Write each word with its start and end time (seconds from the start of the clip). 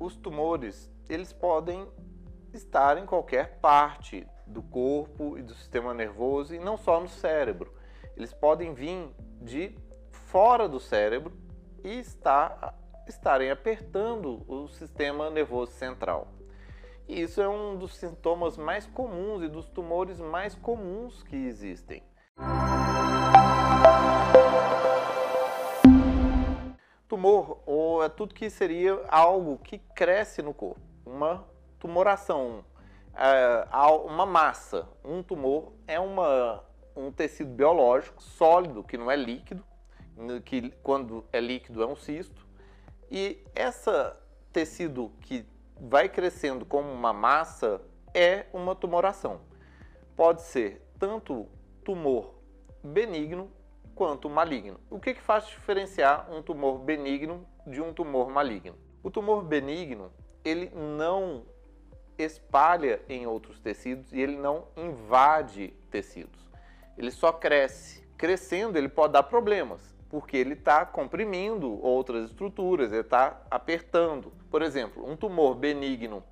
os 0.00 0.16
tumores, 0.16 0.90
eles 1.08 1.32
podem 1.32 1.86
estar 2.54 2.96
em 2.96 3.04
qualquer 3.04 3.58
parte 3.60 4.26
do 4.46 4.62
corpo 4.62 5.38
e 5.38 5.42
do 5.42 5.54
sistema 5.54 5.92
nervoso 5.92 6.54
e 6.54 6.58
não 6.58 6.76
só 6.76 6.98
no 6.98 7.08
cérebro. 7.08 7.72
Eles 8.16 8.32
podem 8.32 8.74
vir 8.74 9.14
de 9.40 9.76
fora 10.10 10.68
do 10.68 10.80
cérebro 10.80 11.32
e 11.84 12.00
estar, 12.00 12.74
estarem 13.06 13.50
apertando 13.50 14.42
o 14.48 14.66
sistema 14.68 15.30
nervoso 15.30 15.72
central. 15.72 16.28
E 17.06 17.20
isso 17.20 17.40
é 17.40 17.48
um 17.48 17.76
dos 17.76 17.96
sintomas 17.96 18.56
mais 18.56 18.86
comuns 18.86 19.42
e 19.42 19.48
dos 19.48 19.68
tumores 19.68 20.18
mais 20.18 20.54
comuns 20.54 21.22
que 21.22 21.36
existem. 21.36 22.02
Tumor 27.20 27.60
ou 27.66 28.02
é 28.02 28.08
tudo 28.08 28.34
que 28.34 28.48
seria 28.48 28.98
algo 29.06 29.58
que 29.58 29.76
cresce 29.76 30.40
no 30.40 30.54
corpo, 30.54 30.80
uma 31.04 31.46
tumoração, 31.78 32.64
é, 33.14 33.66
uma 34.06 34.24
massa. 34.24 34.88
Um 35.04 35.22
tumor 35.22 35.74
é 35.86 36.00
uma, 36.00 36.64
um 36.96 37.12
tecido 37.12 37.50
biológico 37.50 38.22
sólido 38.22 38.82
que 38.82 38.96
não 38.96 39.10
é 39.10 39.16
líquido, 39.16 39.62
que 40.46 40.70
quando 40.82 41.22
é 41.30 41.40
líquido 41.40 41.82
é 41.82 41.86
um 41.86 41.94
cisto, 41.94 42.48
e 43.10 43.44
esse 43.54 43.90
tecido 44.50 45.12
que 45.20 45.44
vai 45.78 46.08
crescendo 46.08 46.64
como 46.64 46.90
uma 46.90 47.12
massa 47.12 47.82
é 48.14 48.46
uma 48.50 48.74
tumoração. 48.74 49.42
Pode 50.16 50.40
ser 50.40 50.90
tanto 50.98 51.46
tumor 51.84 52.36
benigno 52.82 53.52
quanto 53.94 54.28
maligno. 54.28 54.80
O 54.88 54.98
que, 54.98 55.14
que 55.14 55.20
faz 55.20 55.46
diferenciar 55.46 56.30
um 56.32 56.42
tumor 56.42 56.78
benigno 56.78 57.46
de 57.66 57.80
um 57.80 57.92
tumor 57.92 58.30
maligno? 58.30 58.76
O 59.02 59.10
tumor 59.10 59.42
benigno 59.42 60.12
ele 60.44 60.70
não 60.74 61.44
espalha 62.18 63.00
em 63.08 63.26
outros 63.26 63.58
tecidos 63.60 64.12
e 64.12 64.20
ele 64.20 64.36
não 64.36 64.66
invade 64.76 65.74
tecidos. 65.90 66.48
Ele 66.96 67.10
só 67.10 67.32
cresce. 67.32 68.00
Crescendo, 68.16 68.76
ele 68.76 68.88
pode 68.88 69.14
dar 69.14 69.22
problemas, 69.22 69.96
porque 70.10 70.36
ele 70.36 70.52
está 70.52 70.84
comprimindo 70.84 71.82
outras 71.82 72.26
estruturas, 72.26 72.92
ele 72.92 73.00
está 73.00 73.40
apertando. 73.50 74.30
Por 74.50 74.60
exemplo, 74.60 75.10
um 75.10 75.16
tumor 75.16 75.54
benigno 75.54 76.22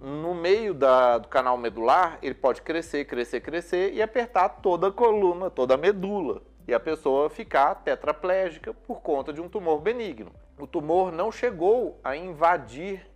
no 0.00 0.34
meio 0.34 0.74
da, 0.74 1.18
do 1.18 1.28
canal 1.28 1.56
medular, 1.56 2.18
ele 2.20 2.34
pode 2.34 2.60
crescer, 2.60 3.06
crescer, 3.06 3.40
crescer 3.40 3.94
e 3.94 4.02
apertar 4.02 4.48
toda 4.48 4.88
a 4.88 4.92
coluna, 4.92 5.50
toda 5.50 5.74
a 5.74 5.78
medula. 5.78 6.42
E 6.66 6.72
a 6.72 6.80
pessoa 6.80 7.28
ficar 7.28 7.74
tetraplégica 7.76 8.72
por 8.72 9.00
conta 9.00 9.32
de 9.32 9.40
um 9.40 9.48
tumor 9.48 9.80
benigno. 9.80 10.32
O 10.58 10.66
tumor 10.66 11.12
não 11.12 11.30
chegou 11.30 12.00
a 12.02 12.16
invadir 12.16 13.06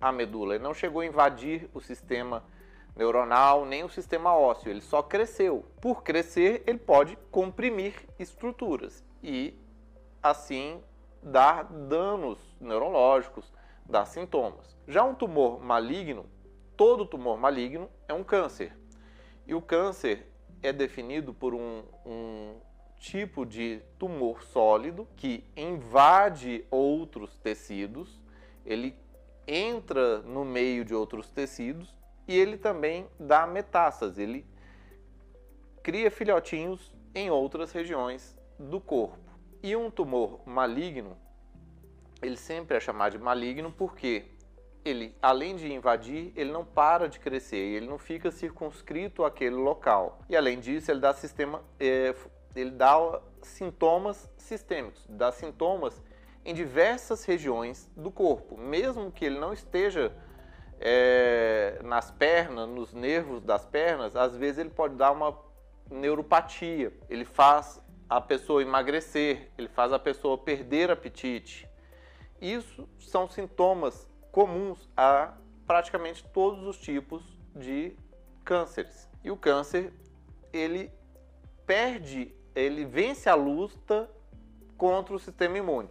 a 0.00 0.12
medula, 0.12 0.54
ele 0.54 0.64
não 0.64 0.74
chegou 0.74 1.00
a 1.00 1.06
invadir 1.06 1.68
o 1.72 1.80
sistema 1.80 2.44
neuronal 2.96 3.64
nem 3.64 3.82
o 3.82 3.88
sistema 3.88 4.36
ósseo, 4.36 4.70
ele 4.70 4.80
só 4.80 5.02
cresceu. 5.02 5.64
Por 5.80 6.02
crescer, 6.02 6.62
ele 6.66 6.78
pode 6.78 7.16
comprimir 7.30 7.94
estruturas 8.18 9.04
e 9.22 9.58
assim 10.22 10.80
dar 11.22 11.64
danos 11.64 12.38
neurológicos, 12.60 13.52
dar 13.84 14.04
sintomas. 14.04 14.76
Já 14.86 15.02
um 15.02 15.14
tumor 15.14 15.60
maligno, 15.60 16.26
todo 16.76 17.06
tumor 17.06 17.38
maligno 17.38 17.88
é 18.06 18.14
um 18.14 18.22
câncer. 18.22 18.76
E 19.46 19.54
o 19.54 19.60
câncer 19.60 20.30
é 20.62 20.72
definido 20.72 21.34
por 21.34 21.54
um, 21.54 21.82
um 22.06 22.56
tipo 23.04 23.44
de 23.44 23.82
tumor 23.98 24.42
sólido 24.42 25.06
que 25.14 25.44
invade 25.54 26.64
outros 26.70 27.36
tecidos, 27.36 28.18
ele 28.64 28.96
entra 29.46 30.22
no 30.22 30.42
meio 30.42 30.86
de 30.86 30.94
outros 30.94 31.28
tecidos 31.28 31.94
e 32.26 32.34
ele 32.34 32.56
também 32.56 33.06
dá 33.20 33.46
metástase, 33.46 34.22
ele 34.22 34.46
cria 35.82 36.10
filhotinhos 36.10 36.94
em 37.14 37.30
outras 37.30 37.72
regiões 37.72 38.34
do 38.58 38.80
corpo. 38.80 39.18
E 39.62 39.76
um 39.76 39.90
tumor 39.90 40.40
maligno, 40.46 41.14
ele 42.22 42.38
sempre 42.38 42.78
é 42.78 42.80
chamado 42.80 43.18
de 43.18 43.22
maligno 43.22 43.70
porque 43.70 44.24
ele, 44.82 45.14
além 45.20 45.56
de 45.56 45.70
invadir, 45.70 46.32
ele 46.34 46.50
não 46.50 46.64
para 46.64 47.06
de 47.06 47.20
crescer, 47.20 47.56
ele 47.56 47.86
não 47.86 47.98
fica 47.98 48.30
circunscrito 48.30 49.24
àquele 49.24 49.56
local. 49.56 50.20
E 50.26 50.34
além 50.34 50.58
disso, 50.58 50.90
ele 50.90 51.00
dá 51.00 51.12
sistema, 51.12 51.62
é, 51.78 52.14
ele 52.54 52.70
dá 52.70 53.20
sintomas 53.42 54.30
sistêmicos, 54.36 55.06
dá 55.08 55.32
sintomas 55.32 56.02
em 56.44 56.54
diversas 56.54 57.24
regiões 57.24 57.90
do 57.96 58.10
corpo, 58.10 58.56
mesmo 58.56 59.10
que 59.10 59.24
ele 59.24 59.38
não 59.38 59.52
esteja 59.52 60.12
é, 60.80 61.80
nas 61.82 62.10
pernas, 62.10 62.68
nos 62.68 62.92
nervos 62.92 63.40
das 63.42 63.64
pernas, 63.64 64.14
às 64.14 64.36
vezes 64.36 64.58
ele 64.58 64.70
pode 64.70 64.94
dar 64.94 65.12
uma 65.12 65.38
neuropatia, 65.90 66.92
ele 67.08 67.24
faz 67.24 67.80
a 68.08 68.20
pessoa 68.20 68.62
emagrecer, 68.62 69.50
ele 69.56 69.68
faz 69.68 69.92
a 69.92 69.98
pessoa 69.98 70.36
perder 70.36 70.90
apetite. 70.90 71.68
Isso 72.40 72.88
são 72.98 73.28
sintomas 73.28 74.10
comuns 74.30 74.88
a 74.96 75.34
praticamente 75.66 76.22
todos 76.28 76.66
os 76.66 76.78
tipos 76.78 77.22
de 77.54 77.96
cânceres. 78.44 79.08
E 79.22 79.30
o 79.30 79.36
câncer, 79.36 79.92
ele 80.52 80.92
perde, 81.66 82.34
ele 82.54 82.84
vence 82.84 83.28
a 83.28 83.34
luta 83.34 84.10
contra 84.76 85.14
o 85.14 85.18
sistema 85.18 85.58
imune 85.58 85.88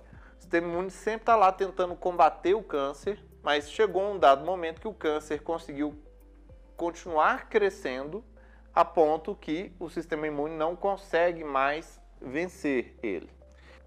sistema 0.53 0.67
imune 0.67 0.91
sempre 0.91 1.21
está 1.21 1.35
lá 1.35 1.51
tentando 1.51 1.95
combater 1.95 2.53
o 2.53 2.61
câncer, 2.61 3.19
mas 3.41 3.71
chegou 3.71 4.03
um 4.03 4.19
dado 4.19 4.45
momento 4.45 4.79
que 4.79 4.87
o 4.87 4.93
câncer 4.93 5.41
conseguiu 5.41 5.95
continuar 6.77 7.49
crescendo 7.49 8.23
a 8.73 8.85
ponto 8.85 9.35
que 9.35 9.73
o 9.79 9.89
sistema 9.89 10.27
imune 10.27 10.55
não 10.55 10.75
consegue 10.75 11.43
mais 11.43 11.99
vencer 12.21 12.95
ele. 13.01 13.29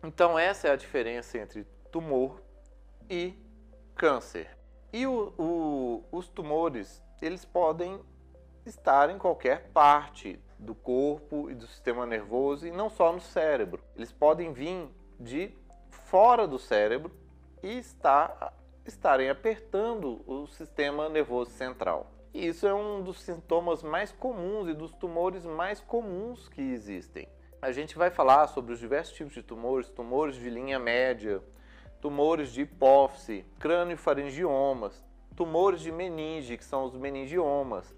Então 0.03 0.39
essa 0.39 0.69
é 0.69 0.71
a 0.73 0.77
diferença 0.77 1.39
entre 1.39 1.65
tumor 1.93 2.43
e 3.09 3.35
câncer. 3.95 4.49
E 4.93 5.07
o, 5.07 5.33
o, 5.39 6.05
os 6.11 6.29
tumores, 6.29 7.03
eles 7.23 7.45
podem 7.45 8.01
estar 8.65 9.11
em 9.11 9.19
qualquer 9.19 9.71
parte 9.71 10.41
do 10.59 10.75
corpo 10.75 11.51
e 11.51 11.55
do 11.55 11.67
sistema 11.67 12.07
nervoso 12.07 12.67
e 12.67 12.71
não 12.71 12.89
só 12.89 13.13
no 13.13 13.21
cérebro. 13.21 13.83
Eles 13.95 14.13
podem 14.13 14.53
vir 14.53 14.89
de 15.19 15.53
fora 15.91 16.47
do 16.47 16.59
cérebro 16.59 17.13
e 17.63 17.79
está, 17.79 18.53
estarem 18.85 19.29
apertando 19.29 20.23
o 20.27 20.47
sistema 20.47 21.09
nervoso 21.09 21.51
central. 21.51 22.11
E 22.33 22.47
isso 22.47 22.67
é 22.67 22.75
um 22.75 23.03
dos 23.03 23.23
sintomas 23.23 23.83
mais 23.83 24.13
comuns 24.13 24.69
e 24.69 24.75
dos 24.75 24.93
tumores 24.93 25.45
mais 25.45 25.81
comuns 25.81 26.49
que 26.49 26.61
existem. 26.61 27.27
A 27.63 27.73
gente 27.73 27.97
vai 27.97 28.11
falar 28.11 28.47
sobre 28.49 28.75
os 28.75 28.79
diversos 28.79 29.15
tipos 29.15 29.33
de 29.33 29.43
tumores, 29.43 29.89
tumores 29.89 30.37
de 30.37 30.51
linha 30.51 30.79
média, 30.79 31.43
tumores 32.01 32.53
de 32.53 32.61
hipófise, 32.61 33.45
crânio-faringiomas, 33.59 35.03
tumores 35.35 35.81
de 35.81 35.91
meninge, 35.91 36.59
que 36.59 36.65
são 36.65 36.85
os 36.85 36.95
meningiomas, 36.95 37.96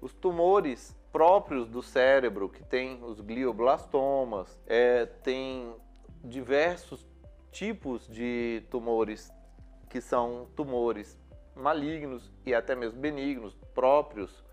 os 0.00 0.12
tumores 0.14 0.96
próprios 1.12 1.68
do 1.68 1.82
cérebro, 1.82 2.48
que 2.48 2.62
tem 2.62 3.02
os 3.02 3.20
glioblastomas, 3.20 4.58
é, 4.66 5.06
tem 5.06 5.74
diversos 6.22 7.06
tipos 7.50 8.06
de 8.06 8.62
tumores 8.70 9.32
que 9.88 10.00
são 10.00 10.46
tumores 10.54 11.18
malignos 11.54 12.32
e 12.46 12.54
até 12.54 12.76
mesmo 12.76 13.00
benignos 13.00 13.54
próprios 13.74 14.44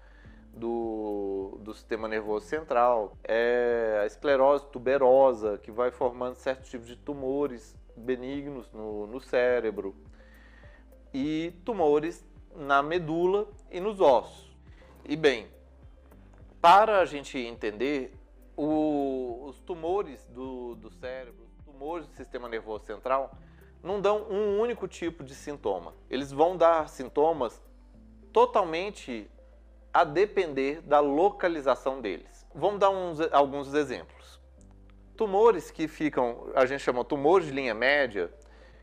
do, 0.51 1.59
do 1.61 1.73
sistema 1.73 2.07
nervoso 2.07 2.47
central, 2.47 3.15
é 3.23 3.99
a 4.01 4.05
esclerose 4.05 4.65
tuberosa, 4.71 5.59
que 5.59 5.71
vai 5.71 5.91
formando 5.91 6.35
certos 6.35 6.69
tipos 6.69 6.87
de 6.87 6.95
tumores 6.95 7.75
benignos 7.95 8.71
no, 8.71 9.05
no 9.05 9.19
cérebro, 9.19 9.95
e 11.13 11.53
tumores 11.63 12.25
na 12.55 12.81
medula 12.81 13.47
e 13.71 13.79
nos 13.79 14.01
ossos. 14.01 14.46
E 15.07 15.15
bem, 15.15 15.47
para 16.61 16.99
a 16.99 17.05
gente 17.05 17.37
entender, 17.37 18.13
o, 18.55 19.45
os 19.45 19.59
tumores 19.61 20.27
do, 20.27 20.75
do 20.75 20.91
cérebro 20.91 21.47
tumores 21.77 22.07
do 22.07 22.13
sistema 22.15 22.49
nervoso 22.49 22.85
central 22.85 23.31
não 23.83 24.01
dão 24.01 24.23
um 24.29 24.59
único 24.59 24.87
tipo 24.87 25.23
de 25.23 25.35
sintoma. 25.35 25.93
Eles 26.09 26.31
vão 26.31 26.57
dar 26.57 26.89
sintomas 26.89 27.61
totalmente 28.33 29.29
a 29.93 30.03
depender 30.03 30.81
da 30.81 30.99
localização 30.99 32.01
deles. 32.01 32.45
Vamos 32.53 32.79
dar 32.79 32.89
uns, 32.89 33.21
alguns 33.31 33.73
exemplos. 33.73 34.41
Tumores 35.15 35.71
que 35.71 35.87
ficam, 35.87 36.49
a 36.55 36.65
gente 36.65 36.81
chama 36.81 37.05
tumores 37.05 37.47
de 37.47 37.53
linha 37.53 37.73
média, 37.73 38.31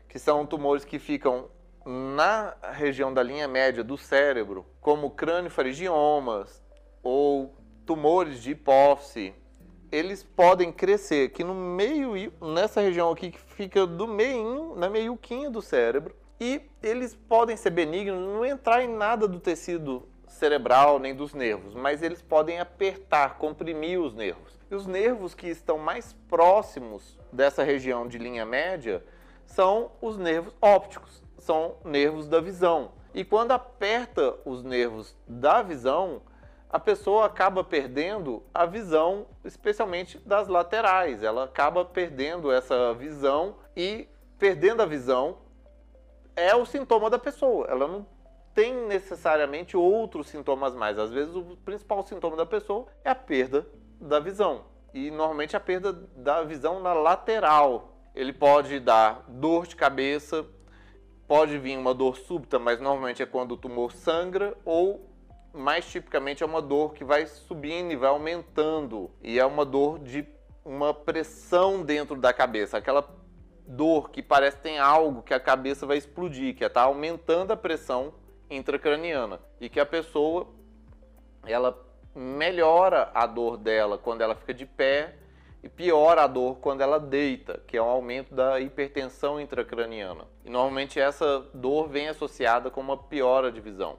que 0.07 0.17
são 0.17 0.45
tumores 0.45 0.85
que 0.85 0.97
ficam 0.97 1.49
na 1.85 2.55
região 2.73 3.13
da 3.13 3.21
linha 3.21 3.47
média 3.47 3.83
do 3.83 3.97
cérebro, 3.97 4.65
como 4.81 5.11
crânio-faringiomas 5.11 6.63
ou 7.03 7.55
tumores 7.85 8.41
de 8.41 8.51
hipófise, 8.51 9.35
eles 9.91 10.23
podem 10.23 10.71
crescer 10.71 11.27
aqui 11.27 11.43
no 11.43 11.53
meio, 11.53 12.33
nessa 12.41 12.81
região 12.81 13.11
aqui 13.11 13.31
que 13.31 13.39
fica 13.39 13.85
do 13.85 14.07
meio, 14.07 14.75
na 14.75 14.89
meiuquinha 14.89 15.49
do 15.49 15.61
cérebro, 15.61 16.15
E 16.39 16.61
eles 16.83 17.15
podem 17.15 17.55
ser 17.55 17.69
benignos, 17.69 18.19
não 18.19 18.45
entrar 18.45 18.83
em 18.83 18.89
nada 18.89 19.25
do 19.27 19.39
tecido 19.39 20.05
cerebral 20.27 20.99
nem 20.99 21.15
dos 21.15 21.33
nervos, 21.33 21.73
mas 21.73 22.01
eles 22.01 22.21
podem 22.21 22.59
apertar, 22.59 23.37
comprimir 23.37 24.01
os 24.01 24.13
nervos. 24.13 24.59
E 24.69 24.75
os 24.75 24.85
nervos 24.85 25.33
que 25.33 25.47
estão 25.47 25.77
mais 25.77 26.11
próximos 26.27 27.17
dessa 27.31 27.63
região 27.63 28.05
de 28.05 28.17
linha 28.17 28.45
média 28.45 29.01
são 29.45 29.91
os 30.01 30.17
nervos 30.17 30.53
ópticos, 30.61 31.23
são 31.45 31.75
nervos 31.85 32.27
da 32.27 32.41
visão. 32.41 32.91
E 33.13 33.23
quando 33.23 33.51
aperta 33.51 34.35
os 34.43 34.63
nervos 34.63 35.15
da 35.27 35.61
visão, 35.61 36.21
a 36.69 36.79
pessoa 36.79 37.25
acaba 37.25 37.63
perdendo 37.63 38.43
a 38.53 38.65
visão, 38.65 39.27
especialmente 39.45 40.17
das 40.25 40.47
laterais. 40.47 41.23
Ela 41.23 41.45
acaba 41.45 41.85
perdendo 41.85 42.51
essa 42.51 42.93
visão 42.93 43.55
e 43.77 44.09
perdendo 44.37 44.81
a 44.81 44.85
visão 44.85 45.37
é 46.35 46.53
o 46.53 46.65
sintoma 46.65 47.09
da 47.09 47.19
pessoa. 47.19 47.67
Ela 47.69 47.87
não 47.87 48.05
tem 48.53 48.73
necessariamente 48.87 49.77
outros 49.77 50.27
sintomas 50.27 50.73
mais. 50.75 50.97
Às 50.97 51.11
vezes 51.11 51.33
o 51.35 51.55
principal 51.63 52.03
sintoma 52.03 52.35
da 52.35 52.45
pessoa 52.45 52.87
é 53.03 53.09
a 53.09 53.15
perda 53.15 53.65
da 54.01 54.19
visão. 54.19 54.65
E 54.93 55.11
normalmente 55.11 55.55
a 55.55 55.59
perda 55.59 55.93
da 55.93 56.43
visão 56.43 56.81
na 56.81 56.93
lateral. 56.93 57.93
Ele 58.15 58.33
pode 58.33 58.79
dar 58.79 59.25
dor 59.27 59.67
de 59.67 59.75
cabeça, 59.75 60.45
pode 61.27 61.57
vir 61.57 61.77
uma 61.77 61.93
dor 61.93 62.17
súbita, 62.17 62.59
mas 62.59 62.79
normalmente 62.79 63.21
é 63.21 63.25
quando 63.25 63.53
o 63.53 63.57
tumor 63.57 63.91
sangra 63.91 64.55
ou 64.63 65.09
mais 65.53 65.85
tipicamente 65.89 66.43
é 66.43 66.45
uma 66.45 66.61
dor 66.61 66.93
que 66.93 67.03
vai 67.03 67.25
subindo 67.25 67.91
e 67.91 67.95
vai 67.95 68.09
aumentando. 68.09 69.09
E 69.21 69.39
é 69.39 69.45
uma 69.45 69.65
dor 69.65 69.99
de 69.99 70.25
uma 70.63 70.93
pressão 70.93 71.83
dentro 71.83 72.17
da 72.17 72.33
cabeça, 72.33 72.77
aquela 72.77 73.07
dor 73.67 74.09
que 74.09 74.21
parece 74.21 74.57
que 74.57 74.63
tem 74.63 74.79
algo 74.79 75.23
que 75.23 75.33
a 75.33 75.39
cabeça 75.39 75.85
vai 75.85 75.97
explodir, 75.97 76.55
que 76.55 76.63
está 76.63 76.83
aumentando 76.83 77.51
a 77.51 77.57
pressão 77.57 78.13
intracraniana. 78.49 79.39
E 79.59 79.69
que 79.69 79.79
a 79.79 79.85
pessoa 79.85 80.47
ela 81.45 81.79
melhora 82.13 83.09
a 83.13 83.25
dor 83.25 83.57
dela 83.57 83.97
quando 83.97 84.21
ela 84.21 84.35
fica 84.35 84.53
de 84.53 84.65
pé 84.65 85.15
e 85.65 85.69
piora 85.69 86.21
a 86.21 86.27
dor 86.27 86.59
quando 86.59 86.81
ela 86.81 86.99
deita, 86.99 87.59
que 87.65 87.75
é 87.75 87.81
um 87.81 87.89
aumento 87.89 88.35
da 88.35 88.59
hipertensão 88.59 89.41
intracraniana. 89.41 90.27
E 90.45 90.49
normalmente 90.49 90.99
essa 90.99 91.43
dor 91.55 91.89
vem 91.89 92.07
associada 92.07 92.69
com 92.69 92.79
uma 92.81 92.95
piora 92.95 93.51
de 93.51 93.59
visão. 93.59 93.97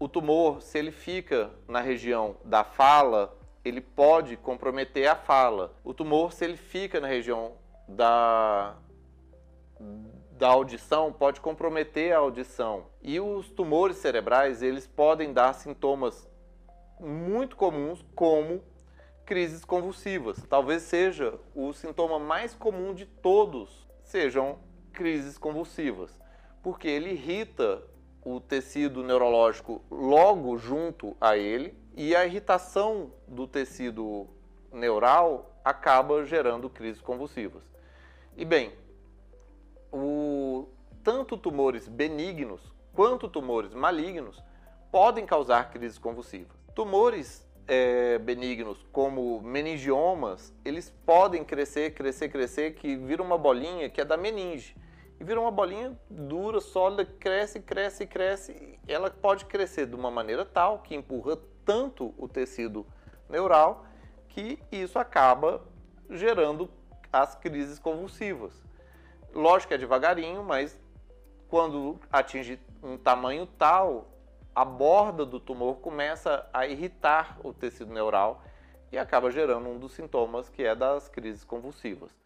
O 0.00 0.08
tumor, 0.08 0.62
se 0.62 0.78
ele 0.78 0.90
fica 0.90 1.50
na 1.68 1.82
região 1.82 2.38
da 2.42 2.64
fala, 2.64 3.36
ele 3.62 3.82
pode 3.82 4.38
comprometer 4.38 5.06
a 5.06 5.14
fala. 5.14 5.74
O 5.84 5.92
tumor, 5.92 6.32
se 6.32 6.46
ele 6.46 6.56
fica 6.56 6.98
na 7.00 7.06
região 7.06 7.52
da 7.86 8.74
da 10.38 10.48
audição 10.48 11.12
pode 11.12 11.40
comprometer 11.40 12.14
a 12.14 12.18
audição. 12.18 12.86
E 13.02 13.20
os 13.20 13.50
tumores 13.50 13.96
cerebrais, 13.96 14.62
eles 14.62 14.86
podem 14.86 15.34
dar 15.34 15.52
sintomas 15.52 16.26
muito 16.98 17.56
comuns 17.56 18.02
como 18.14 18.62
crises 19.28 19.62
convulsivas. 19.62 20.42
Talvez 20.48 20.84
seja 20.84 21.38
o 21.54 21.70
sintoma 21.74 22.18
mais 22.18 22.54
comum 22.54 22.94
de 22.94 23.04
todos, 23.04 23.86
sejam 24.02 24.58
crises 24.90 25.36
convulsivas, 25.36 26.18
porque 26.62 26.88
ele 26.88 27.10
irrita 27.10 27.82
o 28.24 28.40
tecido 28.40 29.02
neurológico 29.02 29.82
logo 29.90 30.56
junto 30.56 31.14
a 31.20 31.36
ele 31.36 31.76
e 31.94 32.16
a 32.16 32.24
irritação 32.24 33.12
do 33.26 33.46
tecido 33.46 34.26
neural 34.72 35.60
acaba 35.62 36.24
gerando 36.24 36.70
crises 36.70 37.02
convulsivas. 37.02 37.62
E 38.34 38.46
bem, 38.46 38.72
o, 39.92 40.68
tanto 41.04 41.36
tumores 41.36 41.86
benignos 41.86 42.72
quanto 42.94 43.28
tumores 43.28 43.74
malignos 43.74 44.42
podem 44.90 45.26
causar 45.26 45.70
crises 45.70 45.98
convulsivas. 45.98 46.56
Tumores 46.74 47.46
é, 47.68 48.18
benignos, 48.18 48.82
como 48.90 49.42
meningiomas, 49.42 50.54
eles 50.64 50.90
podem 51.04 51.44
crescer, 51.44 51.92
crescer, 51.94 52.30
crescer, 52.30 52.74
que 52.74 52.96
vira 52.96 53.22
uma 53.22 53.36
bolinha 53.36 53.90
que 53.90 54.00
é 54.00 54.04
da 54.04 54.16
meninge. 54.16 54.74
E 55.20 55.24
vira 55.24 55.38
uma 55.38 55.50
bolinha 55.50 55.98
dura, 56.08 56.60
sólida, 56.60 57.04
cresce, 57.04 57.60
cresce, 57.60 58.06
cresce. 58.06 58.78
Ela 58.88 59.10
pode 59.10 59.44
crescer 59.44 59.86
de 59.86 59.94
uma 59.94 60.10
maneira 60.10 60.46
tal 60.46 60.78
que 60.78 60.94
empurra 60.94 61.38
tanto 61.64 62.14
o 62.16 62.26
tecido 62.26 62.86
neural 63.28 63.84
que 64.28 64.58
isso 64.72 64.98
acaba 64.98 65.62
gerando 66.08 66.70
as 67.12 67.34
crises 67.34 67.78
convulsivas. 67.78 68.52
Lógico 69.34 69.68
que 69.68 69.74
é 69.74 69.78
devagarinho, 69.78 70.42
mas 70.42 70.80
quando 71.48 71.98
atinge 72.10 72.58
um 72.82 72.96
tamanho 72.96 73.46
tal, 73.46 74.08
a 74.54 74.64
borda 74.64 75.24
do 75.24 75.38
tumor 75.38 75.76
começa 75.76 76.48
a 76.52 76.66
irritar 76.66 77.38
o 77.44 77.52
tecido 77.52 77.92
neural 77.92 78.42
e 78.90 78.98
acaba 78.98 79.30
gerando 79.30 79.68
um 79.68 79.78
dos 79.78 79.92
sintomas 79.92 80.48
que 80.48 80.62
é 80.62 80.74
das 80.74 81.08
crises 81.08 81.44
convulsivas. 81.44 82.10